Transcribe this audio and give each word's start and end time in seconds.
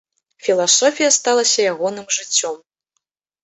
Філасофія 0.45 1.11
сталася 1.19 1.67
ягоным 1.75 2.05
жыццём. 2.19 2.61